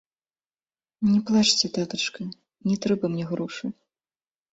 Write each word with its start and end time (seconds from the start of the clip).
Не 1.11 1.17
плачце, 1.27 1.65
татачка, 1.75 2.21
не 2.71 2.77
трэба 2.87 3.05
мне 3.17 3.25
грошы! 3.33 3.65